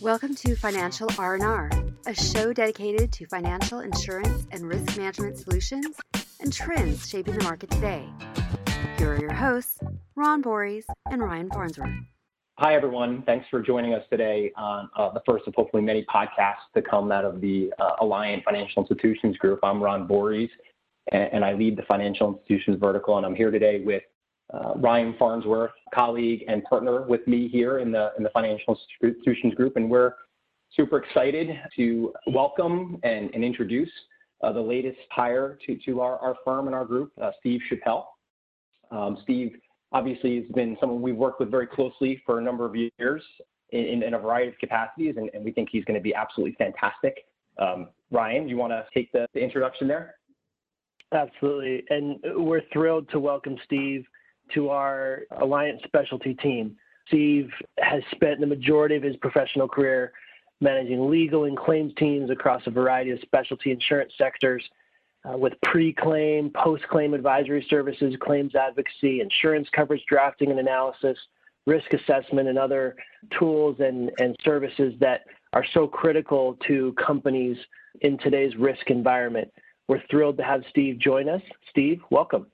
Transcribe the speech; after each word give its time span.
Welcome 0.00 0.34
to 0.36 0.56
Financial 0.56 1.10
R&R, 1.18 1.70
a 2.06 2.14
show 2.14 2.54
dedicated 2.54 3.12
to 3.12 3.26
financial 3.26 3.80
insurance 3.80 4.46
and 4.50 4.66
risk 4.66 4.96
management 4.96 5.36
solutions 5.36 5.94
and 6.40 6.50
trends 6.50 7.06
shaping 7.06 7.36
the 7.36 7.44
market 7.44 7.70
today. 7.70 8.08
Here 8.96 9.12
are 9.12 9.20
your 9.20 9.34
hosts, 9.34 9.78
Ron 10.16 10.42
Borys 10.42 10.84
and 11.10 11.20
Ryan 11.20 11.50
Farnsworth. 11.50 11.90
Hi, 12.56 12.74
everyone. 12.74 13.24
Thanks 13.26 13.44
for 13.50 13.60
joining 13.60 13.92
us 13.92 14.02
today 14.08 14.52
on 14.56 14.88
uh, 14.96 15.10
the 15.10 15.20
first 15.26 15.46
of 15.46 15.54
hopefully 15.54 15.82
many 15.82 16.06
podcasts 16.06 16.72
to 16.74 16.80
come 16.80 17.12
out 17.12 17.26
of 17.26 17.42
the 17.42 17.70
uh, 17.78 17.96
Alliant 18.00 18.42
Financial 18.44 18.82
Institutions 18.82 19.36
Group. 19.36 19.60
I'm 19.62 19.82
Ron 19.82 20.08
Borys, 20.08 20.48
and, 21.12 21.28
and 21.30 21.44
I 21.44 21.52
lead 21.52 21.76
the 21.76 21.82
financial 21.82 22.28
institutions 22.28 22.78
vertical, 22.80 23.18
and 23.18 23.26
I'm 23.26 23.34
here 23.34 23.50
today 23.50 23.80
with 23.84 24.04
uh, 24.52 24.74
Ryan 24.76 25.14
Farnsworth, 25.18 25.72
colleague 25.94 26.44
and 26.48 26.62
partner 26.64 27.02
with 27.02 27.26
me 27.26 27.48
here 27.48 27.78
in 27.78 27.92
the 27.92 28.12
in 28.16 28.22
the 28.24 28.30
financial 28.30 28.78
institutions 29.02 29.54
group, 29.54 29.76
and 29.76 29.90
we're 29.90 30.14
super 30.76 30.98
excited 30.98 31.48
to 31.76 32.12
welcome 32.28 32.98
and, 33.02 33.30
and 33.34 33.44
introduce 33.44 33.90
uh, 34.42 34.52
the 34.52 34.60
latest 34.60 34.98
hire 35.10 35.58
to, 35.66 35.76
to 35.84 36.00
our, 36.00 36.18
our 36.18 36.36
firm 36.44 36.66
and 36.66 36.74
our 36.74 36.84
group, 36.84 37.12
uh, 37.20 37.30
Steve 37.40 37.60
Chappell. 37.68 38.08
Um, 38.90 39.18
Steve 39.22 39.56
obviously 39.92 40.36
has 40.36 40.46
been 40.54 40.76
someone 40.80 41.02
we've 41.02 41.16
worked 41.16 41.40
with 41.40 41.50
very 41.50 41.66
closely 41.66 42.22
for 42.24 42.38
a 42.38 42.42
number 42.42 42.64
of 42.64 42.74
years 42.76 43.22
in, 43.70 44.02
in 44.02 44.14
a 44.14 44.18
variety 44.18 44.48
of 44.48 44.58
capacities, 44.58 45.14
and, 45.16 45.30
and 45.34 45.44
we 45.44 45.50
think 45.50 45.68
he's 45.70 45.84
going 45.84 45.98
to 45.98 46.02
be 46.02 46.14
absolutely 46.14 46.54
fantastic. 46.56 47.24
Um, 47.58 47.88
Ryan, 48.10 48.48
you 48.48 48.56
want 48.56 48.72
to 48.72 48.84
take 48.94 49.12
the, 49.12 49.26
the 49.34 49.40
introduction 49.40 49.86
there? 49.88 50.14
Absolutely. 51.12 51.84
And 51.90 52.18
we're 52.36 52.62
thrilled 52.72 53.08
to 53.10 53.18
welcome 53.18 53.56
Steve 53.64 54.04
to 54.54 54.70
our 54.70 55.22
Alliant 55.32 55.82
Specialty 55.84 56.34
team. 56.34 56.76
Steve 57.08 57.50
has 57.78 58.02
spent 58.12 58.40
the 58.40 58.46
majority 58.46 58.96
of 58.96 59.02
his 59.02 59.16
professional 59.16 59.68
career 59.68 60.12
managing 60.60 61.10
legal 61.10 61.44
and 61.44 61.56
claims 61.56 61.92
teams 61.96 62.30
across 62.30 62.62
a 62.66 62.70
variety 62.70 63.10
of 63.10 63.18
specialty 63.22 63.70
insurance 63.70 64.12
sectors 64.18 64.62
uh, 65.24 65.36
with 65.36 65.52
pre-claim, 65.64 66.50
post-claim 66.54 67.14
advisory 67.14 67.66
services, 67.68 68.14
claims 68.20 68.54
advocacy, 68.54 69.20
insurance 69.20 69.68
coverage 69.74 70.02
drafting 70.08 70.50
and 70.50 70.58
analysis, 70.58 71.16
risk 71.66 71.92
assessment, 71.92 72.48
and 72.48 72.58
other 72.58 72.96
tools 73.38 73.76
and, 73.80 74.10
and 74.18 74.36
services 74.44 74.94
that 75.00 75.24
are 75.52 75.64
so 75.74 75.86
critical 75.86 76.56
to 76.66 76.94
companies 76.94 77.56
in 78.02 78.16
today's 78.18 78.56
risk 78.56 78.90
environment. 78.90 79.50
We're 79.88 80.02
thrilled 80.10 80.36
to 80.38 80.44
have 80.44 80.62
Steve 80.70 80.98
join 80.98 81.28
us. 81.28 81.42
Steve, 81.70 82.00
welcome. 82.10 82.46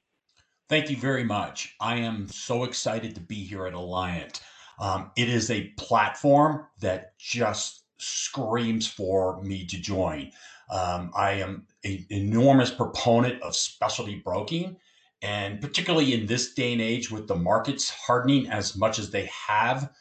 Thank 0.68 0.90
you 0.90 0.96
very 0.96 1.22
much. 1.22 1.76
I 1.80 1.98
am 1.98 2.26
so 2.26 2.64
excited 2.64 3.14
to 3.14 3.20
be 3.20 3.36
here 3.36 3.66
at 3.66 3.72
Alliant. 3.72 4.40
Um, 4.80 5.12
it 5.16 5.28
is 5.28 5.48
a 5.48 5.68
platform 5.78 6.66
that 6.80 7.16
just 7.18 7.84
screams 7.98 8.88
for 8.88 9.40
me 9.42 9.64
to 9.64 9.80
join. 9.80 10.32
Um, 10.68 11.12
I 11.14 11.34
am 11.34 11.68
an 11.84 12.04
enormous 12.10 12.72
proponent 12.72 13.40
of 13.42 13.54
specialty 13.54 14.16
broking, 14.16 14.76
and 15.22 15.60
particularly 15.60 16.12
in 16.12 16.26
this 16.26 16.52
day 16.52 16.72
and 16.72 16.82
age 16.82 17.12
with 17.12 17.28
the 17.28 17.36
markets 17.36 17.88
hardening 17.88 18.48
as 18.50 18.76
much 18.76 18.98
as 18.98 19.12
they 19.12 19.30
have 19.46 19.92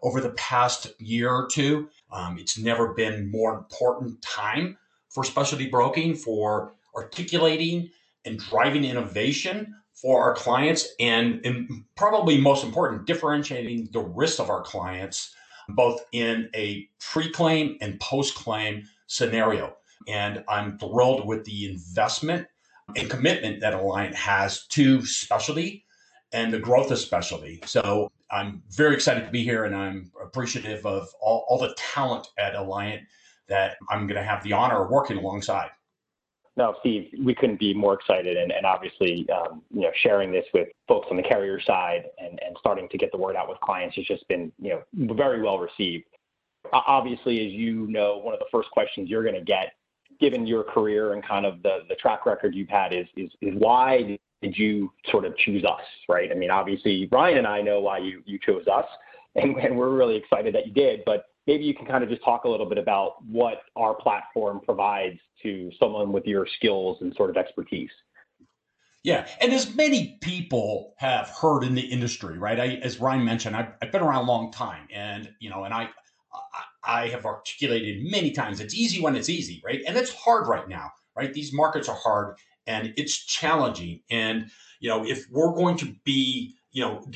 over 0.00 0.20
the 0.20 0.30
past 0.30 0.92
year 1.00 1.28
or 1.28 1.48
two, 1.48 1.88
um, 2.12 2.38
it's 2.38 2.56
never 2.56 2.94
been 2.94 3.28
more 3.32 3.58
important 3.58 4.22
time 4.22 4.78
for 5.08 5.24
specialty 5.24 5.66
broking 5.66 6.14
for 6.14 6.74
articulating 6.94 7.90
and 8.24 8.38
driving 8.38 8.84
innovation 8.84 9.74
for 9.94 10.22
our 10.22 10.34
clients 10.34 10.88
and, 11.00 11.40
and 11.44 11.84
probably 11.96 12.40
most 12.40 12.64
important, 12.64 13.06
differentiating 13.06 13.88
the 13.92 14.00
risk 14.00 14.40
of 14.40 14.50
our 14.50 14.62
clients 14.62 15.34
both 15.68 16.04
in 16.12 16.50
a 16.54 16.88
pre-claim 17.00 17.76
and 17.80 17.98
post-claim 18.00 18.84
scenario. 19.06 19.74
And 20.08 20.44
I'm 20.48 20.78
thrilled 20.78 21.26
with 21.26 21.44
the 21.44 21.70
investment 21.70 22.46
and 22.96 23.08
commitment 23.08 23.60
that 23.60 23.72
Alliant 23.72 24.14
has 24.14 24.66
to 24.68 25.04
specialty 25.06 25.84
and 26.32 26.52
the 26.52 26.58
growth 26.58 26.90
of 26.90 26.98
specialty. 26.98 27.62
So 27.64 28.10
I'm 28.30 28.62
very 28.70 28.94
excited 28.94 29.24
to 29.24 29.30
be 29.30 29.42
here 29.42 29.64
and 29.64 29.74
I'm 29.74 30.10
appreciative 30.22 30.84
of 30.84 31.08
all, 31.20 31.46
all 31.48 31.58
the 31.58 31.74
talent 31.78 32.26
at 32.38 32.54
Alliant 32.54 33.02
that 33.48 33.76
I'm 33.88 34.06
going 34.06 34.20
to 34.20 34.26
have 34.26 34.42
the 34.42 34.52
honor 34.52 34.84
of 34.84 34.90
working 34.90 35.16
alongside. 35.16 35.70
No, 36.56 36.76
Steve, 36.80 37.08
we 37.20 37.34
couldn't 37.34 37.58
be 37.58 37.74
more 37.74 37.94
excited, 37.94 38.36
and, 38.36 38.52
and 38.52 38.64
obviously, 38.64 39.26
um, 39.30 39.62
you 39.72 39.80
know, 39.80 39.90
sharing 40.02 40.30
this 40.30 40.44
with 40.54 40.68
folks 40.86 41.08
on 41.10 41.16
the 41.16 41.22
carrier 41.22 41.60
side 41.60 42.04
and, 42.18 42.38
and 42.46 42.56
starting 42.60 42.88
to 42.90 42.98
get 42.98 43.10
the 43.10 43.18
word 43.18 43.34
out 43.34 43.48
with 43.48 43.58
clients 43.60 43.96
has 43.96 44.04
just 44.04 44.26
been, 44.28 44.52
you 44.60 44.70
know, 44.70 45.14
very 45.14 45.42
well 45.42 45.58
received. 45.58 46.04
Obviously, 46.72 47.44
as 47.44 47.52
you 47.52 47.88
know, 47.88 48.18
one 48.18 48.34
of 48.34 48.40
the 48.40 48.46
first 48.52 48.70
questions 48.70 49.10
you're 49.10 49.24
going 49.24 49.34
to 49.34 49.44
get, 49.44 49.72
given 50.20 50.46
your 50.46 50.62
career 50.62 51.14
and 51.14 51.26
kind 51.26 51.44
of 51.44 51.60
the 51.62 51.80
the 51.88 51.96
track 51.96 52.24
record 52.24 52.54
you've 52.54 52.68
had, 52.68 52.94
is 52.94 53.06
is 53.16 53.30
is 53.42 53.54
why 53.58 54.18
did 54.40 54.56
you 54.56 54.92
sort 55.10 55.24
of 55.24 55.36
choose 55.38 55.64
us, 55.64 55.84
right? 56.08 56.30
I 56.30 56.34
mean, 56.34 56.50
obviously, 56.50 57.08
Ryan 57.10 57.38
and 57.38 57.46
I 57.48 57.62
know 57.62 57.80
why 57.80 57.98
you 57.98 58.22
you 58.26 58.38
chose 58.38 58.66
us, 58.68 58.86
and, 59.34 59.56
and 59.56 59.76
we're 59.76 59.90
really 59.90 60.16
excited 60.16 60.54
that 60.54 60.66
you 60.66 60.72
did, 60.72 61.02
but 61.04 61.26
maybe 61.46 61.64
you 61.64 61.74
can 61.74 61.86
kind 61.86 62.02
of 62.02 62.10
just 62.10 62.24
talk 62.24 62.44
a 62.44 62.48
little 62.48 62.66
bit 62.66 62.78
about 62.78 63.24
what 63.26 63.62
our 63.76 63.94
platform 63.94 64.60
provides 64.64 65.18
to 65.42 65.70
someone 65.78 66.12
with 66.12 66.26
your 66.26 66.46
skills 66.46 66.98
and 67.00 67.14
sort 67.14 67.30
of 67.30 67.36
expertise. 67.36 67.90
Yeah, 69.02 69.26
and 69.42 69.52
as 69.52 69.74
many 69.74 70.16
people 70.22 70.94
have 70.96 71.28
heard 71.28 71.62
in 71.62 71.74
the 71.74 71.82
industry, 71.82 72.38
right? 72.38 72.58
I, 72.58 72.66
as 72.82 72.98
Ryan 72.98 73.24
mentioned, 73.24 73.54
I've, 73.54 73.68
I've 73.82 73.92
been 73.92 74.00
around 74.00 74.24
a 74.24 74.26
long 74.26 74.50
time, 74.50 74.88
and 74.90 75.30
you 75.40 75.50
know, 75.50 75.64
and 75.64 75.74
I, 75.74 75.90
I, 76.32 77.02
I 77.02 77.08
have 77.08 77.26
articulated 77.26 78.10
many 78.10 78.30
times 78.30 78.60
it's 78.60 78.74
easy 78.74 79.02
when 79.02 79.14
it's 79.14 79.28
easy, 79.28 79.60
right? 79.62 79.82
And 79.86 79.98
it's 79.98 80.10
hard 80.14 80.48
right 80.48 80.66
now, 80.66 80.90
right? 81.14 81.34
These 81.34 81.52
markets 81.52 81.86
are 81.86 81.96
hard, 81.96 82.36
and 82.66 82.94
it's 82.96 83.14
challenging. 83.14 84.00
And 84.10 84.46
you 84.80 84.88
know, 84.88 85.04
if 85.04 85.26
we're 85.30 85.52
going 85.52 85.76
to 85.78 85.94
be, 86.04 86.54
you 86.72 86.82
know, 86.82 87.06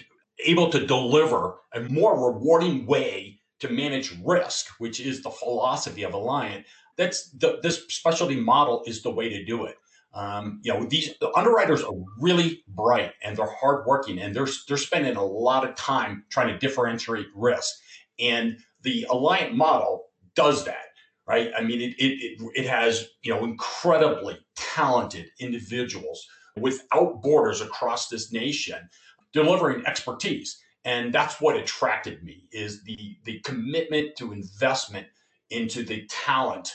able 0.45 0.69
to 0.71 0.87
deliver 0.87 1.55
a 1.73 1.81
more 1.81 2.33
rewarding 2.33 2.85
way 2.85 3.38
to 3.61 3.69
manage 3.69 4.17
risk, 4.25 4.69
which 4.79 5.01
is 5.01 5.23
the 5.23 5.31
philosophy 5.31 6.05
of 6.05 6.13
Alliant, 6.13 6.65
that's 6.97 7.31
the, 7.31 7.59
this 7.63 7.85
specialty 7.89 8.37
model 8.37 8.83
is 8.87 9.03
the 9.03 9.11
way 9.11 9.29
to 9.29 9.45
do 9.45 9.65
it. 9.65 9.77
Um, 10.15 10.61
you 10.63 10.73
know, 10.73 10.85
these 10.85 11.15
the 11.21 11.31
underwriters 11.37 11.85
are 11.85 11.95
really 12.19 12.65
bright 12.69 13.13
and 13.23 13.37
they're 13.37 13.55
hardworking 13.61 14.19
and 14.19 14.35
they're 14.35 14.49
they're 14.67 14.77
spending 14.77 15.17
a 15.17 15.25
lot 15.25 15.69
of 15.69 15.75
time 15.77 16.25
trying 16.31 16.49
to 16.49 16.59
differentiate 16.59 17.27
risk. 17.35 17.75
And 18.19 18.59
the 18.83 19.07
Alliant 19.11 19.53
model 19.53 20.07
does 20.35 20.65
that, 20.65 20.87
right? 21.27 21.51
I 21.57 21.63
mean, 21.63 21.81
it 21.81 21.95
it, 21.99 22.23
it, 22.23 22.41
it 22.55 22.67
has 22.67 23.09
you 23.23 23.33
know 23.33 23.45
incredibly 23.45 24.39
talented 24.57 25.27
individuals 25.41 26.27
without 26.57 27.23
borders 27.23 27.61
across 27.61 28.09
this 28.09 28.33
nation 28.33 28.89
delivering 29.33 29.87
expertise 29.87 30.59
and 30.85 31.13
that's 31.13 31.41
what 31.41 31.57
attracted 31.57 32.23
me 32.23 32.45
is 32.53 32.83
the 32.85 33.17
the 33.25 33.41
commitment 33.41 34.17
to 34.17 34.33
investment 34.33 35.07
into 35.51 35.83
the 35.83 36.07
talent 36.09 36.73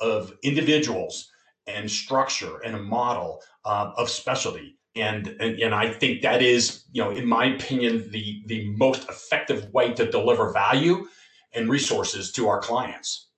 of 0.00 0.32
individuals 0.42 1.30
and 1.66 1.90
structure 1.90 2.58
and 2.64 2.74
a 2.74 2.78
model 2.78 3.40
uh, 3.64 3.92
of 3.96 4.08
specialty 4.10 4.76
and, 4.96 5.28
and 5.40 5.58
and 5.60 5.74
I 5.74 5.90
think 5.90 6.22
that 6.22 6.42
is 6.42 6.84
you 6.92 7.02
know 7.02 7.10
in 7.10 7.26
my 7.26 7.46
opinion 7.54 8.10
the 8.10 8.42
the 8.46 8.70
most 8.76 9.08
effective 9.08 9.72
way 9.72 9.92
to 9.94 10.10
deliver 10.10 10.52
value 10.52 11.06
and 11.54 11.68
resources 11.68 12.32
to 12.32 12.48
our 12.48 12.60
clients. 12.60 13.28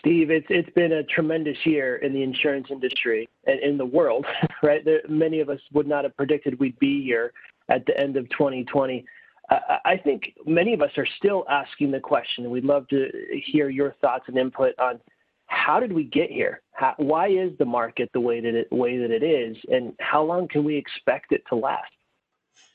Steve, 0.00 0.30
it's 0.30 0.46
it's 0.50 0.70
been 0.70 0.92
a 0.92 1.04
tremendous 1.04 1.58
year 1.64 1.96
in 1.96 2.12
the 2.12 2.22
insurance 2.22 2.66
industry 2.70 3.28
and 3.46 3.60
in 3.60 3.78
the 3.78 3.86
world, 3.86 4.26
right? 4.62 4.84
There, 4.84 5.00
many 5.08 5.40
of 5.40 5.48
us 5.48 5.60
would 5.72 5.86
not 5.86 6.04
have 6.04 6.16
predicted 6.16 6.58
we'd 6.58 6.78
be 6.78 7.02
here 7.04 7.32
at 7.68 7.86
the 7.86 7.98
end 7.98 8.16
of 8.16 8.28
2020. 8.30 9.04
I 9.48 10.00
think 10.02 10.32
many 10.44 10.74
of 10.74 10.82
us 10.82 10.90
are 10.96 11.06
still 11.18 11.44
asking 11.48 11.92
the 11.92 12.00
question, 12.00 12.44
and 12.44 12.52
we'd 12.52 12.64
love 12.64 12.88
to 12.88 13.08
hear 13.46 13.68
your 13.68 13.94
thoughts 14.00 14.24
and 14.26 14.36
input 14.36 14.74
on 14.78 15.00
how 15.46 15.78
did 15.78 15.92
we 15.92 16.04
get 16.04 16.30
here? 16.30 16.62
How, 16.72 16.94
why 16.96 17.28
is 17.28 17.52
the 17.58 17.64
market 17.64 18.10
the 18.12 18.20
way 18.20 18.40
that 18.40 18.54
it 18.54 18.68
way 18.72 18.98
that 18.98 19.10
it 19.10 19.22
is, 19.22 19.56
and 19.68 19.92
how 20.00 20.22
long 20.22 20.48
can 20.48 20.64
we 20.64 20.76
expect 20.76 21.32
it 21.32 21.42
to 21.48 21.54
last? 21.54 21.90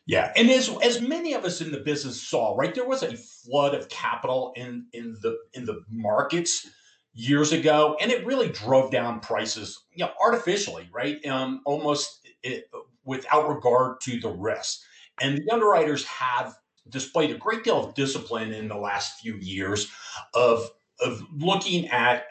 Yeah, 0.06 0.32
and 0.36 0.50
as 0.50 0.70
as 0.82 1.02
many 1.02 1.34
of 1.34 1.44
us 1.44 1.62
in 1.62 1.72
the 1.72 1.80
business 1.80 2.22
saw, 2.22 2.56
right, 2.58 2.74
there 2.74 2.88
was 2.88 3.04
a 3.04 3.16
flood 3.16 3.76
of 3.76 3.90
capital 3.90 4.54
in 4.56 4.86
in 4.94 5.18
the 5.22 5.38
in 5.54 5.66
the 5.66 5.84
markets 5.90 6.68
years 7.14 7.52
ago, 7.52 7.98
and 8.00 8.12
it 8.12 8.26
really 8.26 8.50
drove 8.50 8.90
down 8.92 9.20
prices, 9.20 9.84
you 9.94 10.06
know, 10.06 10.12
artificially, 10.24 10.90
right, 10.94 11.24
um, 11.26 11.62
almost 11.66 12.26
it, 12.42 12.70
without 13.04 13.50
regard 13.50 14.00
to 14.02 14.20
the 14.20 14.30
risk. 14.30 14.82
And 15.22 15.38
the 15.38 15.54
underwriters 15.54 16.06
have 16.06 16.56
displayed 16.90 17.32
a 17.32 17.38
great 17.38 17.64
deal 17.64 17.84
of 17.84 17.94
discipline 17.94 18.54
in 18.54 18.68
the 18.68 18.78
last 18.78 19.20
few 19.20 19.36
years 19.38 19.90
of 20.34 20.70
of 21.00 21.24
looking 21.36 21.88
at 21.88 22.26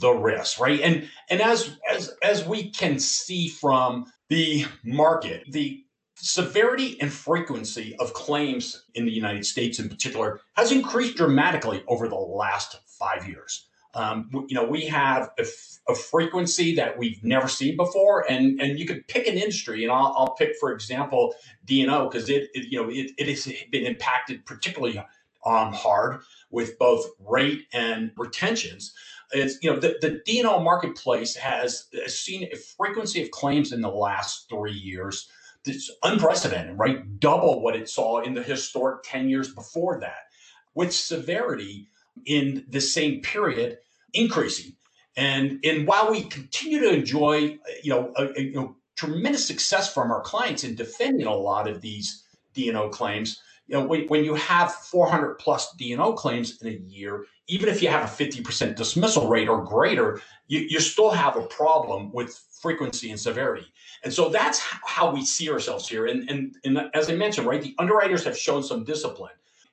the 0.00 0.10
risk, 0.10 0.60
right? 0.60 0.80
And 0.80 1.08
and 1.30 1.40
as 1.40 1.78
as 1.90 2.14
as 2.22 2.46
we 2.46 2.70
can 2.70 2.98
see 2.98 3.48
from 3.48 4.06
the 4.28 4.66
market, 4.84 5.44
the 5.50 5.82
severity 6.16 7.00
and 7.00 7.12
frequency 7.12 7.94
of 7.98 8.14
claims 8.14 8.84
in 8.94 9.04
the 9.04 9.12
United 9.12 9.44
States, 9.44 9.78
in 9.78 9.88
particular, 9.88 10.40
has 10.56 10.72
increased 10.72 11.16
dramatically 11.16 11.82
over 11.88 12.08
the 12.08 12.14
last 12.14 12.78
five 12.98 13.28
years. 13.28 13.68
Um, 13.96 14.28
you 14.48 14.54
know, 14.54 14.64
we 14.64 14.84
have 14.86 15.30
a, 15.38 15.42
f- 15.42 15.78
a 15.88 15.94
frequency 15.94 16.74
that 16.74 16.98
we've 16.98 17.24
never 17.24 17.48
seen 17.48 17.76
before, 17.76 18.30
and 18.30 18.60
and 18.60 18.78
you 18.78 18.84
could 18.84 19.08
pick 19.08 19.26
an 19.26 19.38
industry, 19.38 19.84
and 19.84 19.90
I'll, 19.90 20.14
I'll 20.18 20.34
pick, 20.34 20.54
for 20.60 20.70
example, 20.70 21.34
D&O 21.64 22.06
because 22.06 22.28
it, 22.28 22.50
it, 22.52 22.66
you 22.70 22.82
know 22.82 22.90
it, 22.90 23.12
it 23.16 23.26
has 23.26 23.50
been 23.70 23.86
impacted 23.86 24.44
particularly 24.44 24.98
um, 25.46 25.72
hard 25.72 26.20
with 26.50 26.78
both 26.78 27.06
rate 27.26 27.68
and 27.72 28.10
retentions. 28.18 28.92
It's 29.32 29.56
you 29.62 29.72
know 29.72 29.80
the, 29.80 29.96
the 30.02 30.20
D&O 30.26 30.60
marketplace 30.60 31.34
has, 31.36 31.86
has 31.94 32.18
seen 32.18 32.50
a 32.52 32.56
frequency 32.56 33.22
of 33.22 33.30
claims 33.30 33.72
in 33.72 33.80
the 33.80 33.88
last 33.90 34.46
three 34.50 34.72
years 34.72 35.26
that's 35.64 35.90
unprecedented, 36.02 36.78
right? 36.78 37.18
Double 37.18 37.62
what 37.62 37.74
it 37.74 37.88
saw 37.88 38.20
in 38.20 38.34
the 38.34 38.42
historic 38.42 39.04
10 39.04 39.30
years 39.30 39.54
before 39.54 39.98
that, 40.00 40.26
with 40.74 40.92
severity 40.92 41.88
in 42.26 42.66
the 42.68 42.80
same 42.80 43.22
period 43.22 43.78
increasing. 44.16 44.72
And, 45.16 45.60
and 45.64 45.86
while 45.86 46.10
we 46.10 46.22
continue 46.24 46.80
to 46.80 46.92
enjoy, 46.92 47.58
you 47.82 47.90
know, 47.90 48.12
a, 48.16 48.38
a, 48.38 48.42
you 48.42 48.52
know, 48.52 48.76
tremendous 48.96 49.46
success 49.46 49.92
from 49.92 50.10
our 50.10 50.20
clients 50.20 50.64
in 50.64 50.74
defending 50.74 51.26
a 51.26 51.34
lot 51.34 51.68
of 51.68 51.80
these 51.80 52.24
D&O 52.54 52.88
claims, 52.88 53.40
you 53.66 53.76
know, 53.76 53.86
when, 53.86 54.06
when 54.08 54.24
you 54.24 54.34
have 54.34 54.72
400 54.72 55.38
plus 55.38 55.74
D&O 55.76 56.12
claims 56.12 56.60
in 56.62 56.68
a 56.68 56.76
year, 56.88 57.24
even 57.48 57.68
if 57.68 57.82
you 57.82 57.88
have 57.88 58.04
a 58.04 58.24
50% 58.24 58.76
dismissal 58.76 59.28
rate 59.28 59.48
or 59.48 59.64
greater, 59.64 60.20
you, 60.48 60.60
you 60.60 60.80
still 60.80 61.10
have 61.10 61.36
a 61.36 61.42
problem 61.42 62.12
with 62.12 62.38
frequency 62.60 63.10
and 63.10 63.18
severity. 63.18 63.66
And 64.04 64.12
so 64.12 64.28
that's 64.28 64.60
how 64.60 65.12
we 65.12 65.24
see 65.24 65.50
ourselves 65.50 65.88
here. 65.88 66.06
And, 66.06 66.28
and, 66.30 66.56
and 66.64 66.90
as 66.94 67.10
I 67.10 67.14
mentioned, 67.14 67.46
right, 67.46 67.62
the 67.62 67.74
underwriters 67.78 68.24
have 68.24 68.36
shown 68.36 68.62
some 68.62 68.84
discipline. 68.84 69.32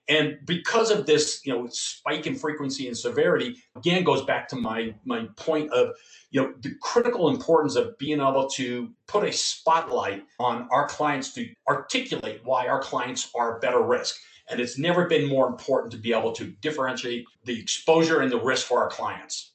And 0.10 0.38
because 0.46 0.92
of 0.92 1.06
this, 1.06 1.42
you 1.46 1.54
know, 1.54 1.68
spike 1.72 2.28
in 2.28 2.36
frequency 2.36 2.88
and 2.88 2.98
severity, 2.98 3.56
again 3.78 4.04
goes 4.04 4.24
back 4.26 4.50
to 4.50 4.56
my 4.58 4.94
my 5.06 5.28
point 5.38 5.72
of, 5.72 5.96
you 6.32 6.42
know, 6.42 6.54
the 6.60 6.76
critical 6.82 7.30
importance 7.30 7.76
of 7.76 7.98
being 7.98 8.20
able 8.20 8.50
to 8.50 8.90
put 9.08 9.24
a 9.24 9.32
spotlight 9.32 10.24
on 10.40 10.68
our 10.72 10.88
clients 10.88 11.34
to 11.36 11.48
articulate 11.70 12.42
why 12.44 12.68
our 12.68 12.82
clients 12.82 13.32
are 13.34 13.60
better 13.60 13.82
risk. 13.82 14.20
And 14.50 14.60
it's 14.60 14.78
never 14.78 15.08
been 15.08 15.30
more 15.30 15.48
important 15.48 15.94
to 15.94 15.98
be 15.98 16.12
able 16.12 16.34
to 16.34 16.48
differentiate 16.60 17.26
the 17.46 17.58
exposure 17.58 18.20
and 18.20 18.32
the 18.32 18.42
risk 18.42 18.68
for 18.68 18.80
our 18.80 18.90
clients. 18.90 19.53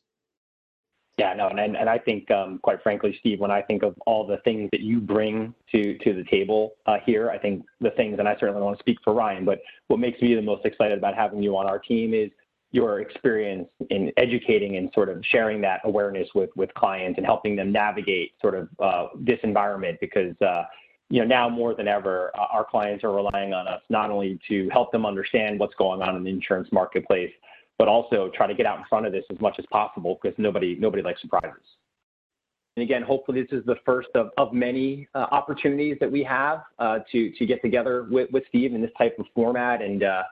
Yeah, 1.19 1.35
no, 1.35 1.49
and 1.49 1.77
and 1.77 1.91
I 1.91 1.99
think, 1.99 2.31
um, 2.31 2.61
quite 2.63 2.81
frankly, 2.81 3.17
Steve, 3.19 3.41
when 3.41 3.51
I 3.51 3.61
think 3.61 3.83
of 3.83 3.97
all 4.07 4.25
the 4.25 4.37
things 4.45 4.69
that 4.71 4.81
you 4.81 5.01
bring 5.01 5.53
to 5.73 5.99
to 5.99 6.15
the 6.15 6.23
table 6.31 6.75
uh, 6.87 6.99
here, 7.05 7.29
I 7.29 7.39
think 7.39 7.65
the 7.81 7.91
things, 7.91 8.21
and 8.21 8.29
I 8.29 8.37
certainly 8.39 8.63
want 8.63 8.79
to 8.79 8.83
speak 8.83 8.99
for 9.03 9.13
Ryan, 9.13 9.45
but 9.45 9.61
what 9.89 9.99
makes 9.99 10.23
me 10.23 10.37
the 10.37 10.43
most 10.43 10.65
excited 10.65 10.97
about 10.97 11.17
having 11.17 11.43
you 11.43 11.57
on 11.57 11.67
our 11.67 11.81
team 11.81 12.15
is 12.15 12.31
your 12.71 13.01
experience 13.01 13.69
in 13.91 14.13
educating 14.17 14.77
and 14.77 14.91
sort 14.95 15.09
of 15.09 15.25
sharing 15.25 15.61
that 15.63 15.81
awareness 15.83 16.29
with 16.37 16.51
with 16.55 16.73
clients 16.75 17.17
and 17.17 17.27
helping 17.27 17.57
them 17.57 17.73
navigate 17.73 18.35
sort 18.41 18.55
of 18.55 18.69
uh, 18.79 19.09
this 19.19 19.41
environment 19.43 19.99
because. 20.01 20.41
Uh, 20.41 20.63
you 21.11 21.23
know, 21.23 21.27
now 21.27 21.49
more 21.49 21.75
than 21.75 21.89
ever, 21.89 22.31
uh, 22.39 22.49
our 22.53 22.67
clients 22.67 23.03
are 23.03 23.11
relying 23.11 23.55
on 23.55 23.67
us 23.67 23.81
not 23.89 24.11
only 24.11 24.39
to 24.47 24.69
help 24.69 24.93
them 24.93 25.07
understand 25.07 25.59
what's 25.59 25.75
going 25.77 26.03
on 26.03 26.17
in 26.17 26.23
the 26.23 26.29
insurance 26.29 26.69
marketplace, 26.71 27.33
but 27.79 27.89
also 27.89 28.31
try 28.35 28.47
to 28.47 28.55
get 28.55 28.67
out 28.67 28.79
in 28.79 28.85
front 28.89 29.07
of 29.07 29.13
this 29.13 29.25
as 29.31 29.41
much 29.41 29.57
as 29.59 29.65
possible 29.71 30.19
because 30.21 30.37
nobody 30.39 30.77
nobody 30.79 31.03
likes 31.03 31.21
surprises. 31.21 31.63
And 32.77 32.85
again, 32.85 33.03
hopefully 33.03 33.43
this 33.43 33.59
is 33.59 33.67
the 33.67 33.77
first 33.85 34.09
of, 34.15 34.31
of 34.37 34.53
many 34.53 35.09
uh, 35.15 35.27
opportunities 35.33 35.97
that 36.01 36.11
we 36.11 36.23
have 36.25 36.63
uh, 36.79 37.01
to 37.11 37.31
to 37.33 37.47
get 37.47 37.63
together 37.63 38.07
with, 38.11 38.31
with 38.33 38.45
Steve 38.49 38.75
in 38.75 38.83
this 38.83 38.91
type 38.99 39.17
of 39.19 39.27
format. 39.35 39.83
And 39.83 40.03
uh, 40.03 40.23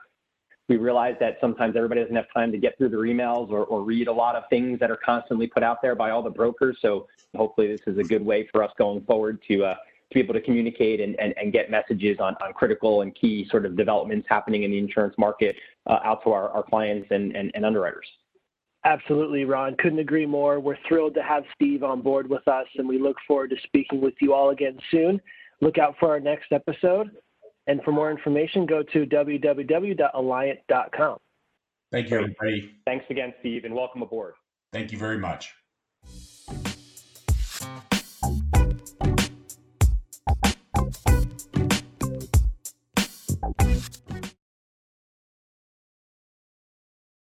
we 0.69 0.77
realize 0.77 1.15
that 1.19 1.37
sometimes 1.39 1.75
everybody 1.75 2.01
doesn't 2.01 2.15
have 2.15 2.31
time 2.33 2.51
to 2.51 2.57
get 2.57 2.77
through 2.77 2.89
their 2.89 2.99
emails 2.99 3.49
or, 3.49 3.65
or 3.65 3.83
read 3.83 4.07
a 4.07 4.13
lot 4.13 4.35
of 4.35 4.43
things 4.49 4.79
that 4.79 4.91
are 4.91 4.99
constantly 5.03 5.47
put 5.47 5.63
out 5.63 5.81
there 5.81 5.95
by 5.95 6.11
all 6.11 6.21
the 6.21 6.29
brokers. 6.29 6.77
So 6.81 7.07
hopefully 7.35 7.67
this 7.67 7.81
is 7.87 7.97
a 7.97 8.03
good 8.03 8.25
way 8.25 8.47
for 8.51 8.63
us 8.63 8.71
going 8.77 9.01
forward 9.05 9.41
to 9.47 9.65
uh, 9.65 9.75
to 10.09 10.13
be 10.13 10.21
able 10.21 10.33
to 10.33 10.41
communicate 10.41 11.01
and, 11.01 11.19
and, 11.19 11.33
and 11.37 11.51
get 11.51 11.69
messages 11.69 12.17
on, 12.19 12.35
on 12.41 12.53
critical 12.53 13.01
and 13.01 13.13
key 13.13 13.45
sort 13.49 13.65
of 13.65 13.75
developments 13.75 14.25
happening 14.29 14.63
in 14.63 14.71
the 14.71 14.77
insurance 14.77 15.13
market 15.17 15.55
Uh, 15.87 15.99
out 16.03 16.23
to 16.23 16.31
our, 16.31 16.49
our 16.49 16.63
clients 16.63 17.07
and, 17.11 17.35
and, 17.35 17.51
and 17.53 17.65
underwriters. 17.65 18.07
Absolutely, 18.83 19.45
Ron. 19.45 19.75
Couldn't 19.79 19.99
agree 19.99 20.25
more. 20.25 20.59
We're 20.59 20.77
thrilled 20.87 21.13
to 21.15 21.23
have 21.23 21.43
Steve 21.55 21.83
on 21.83 22.01
board 22.01 22.29
with 22.29 22.47
us, 22.47 22.67
and 22.75 22.87
we 22.87 22.99
look 22.99 23.17
forward 23.27 23.49
to 23.51 23.57
speaking 23.63 24.01
with 24.01 24.13
you 24.21 24.33
all 24.33 24.49
again 24.49 24.79
soon. 24.91 25.21
Look 25.61 25.77
out 25.77 25.95
for 25.99 26.09
our 26.09 26.19
next 26.19 26.51
episode. 26.51 27.11
And 27.67 27.81
for 27.83 27.91
more 27.91 28.09
information, 28.11 28.65
go 28.65 28.81
to 28.81 29.05
www.alliant.com. 29.05 31.17
Thank 31.91 32.09
you, 32.09 32.17
everybody. 32.17 32.75
Thanks 32.85 33.05
again, 33.09 33.33
Steve, 33.39 33.65
and 33.65 33.73
welcome 33.73 34.01
aboard. 34.01 34.33
Thank 34.73 34.91
you 34.91 34.97
very 34.97 35.17
much. 35.17 35.53